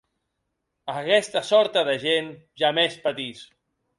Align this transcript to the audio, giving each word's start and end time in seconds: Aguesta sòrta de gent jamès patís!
Aguesta 0.93 1.43
sòrta 1.51 1.85
de 1.91 1.95
gent 2.05 2.31
jamès 2.63 2.99
patís! 3.07 3.45